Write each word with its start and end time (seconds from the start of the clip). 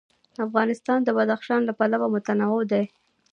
افغانستان 0.45 0.99
د 1.03 1.09
بدخشان 1.17 1.61
له 1.65 1.73
پلوه 1.79 2.07
متنوع 2.13 2.61
دی. 2.71 2.85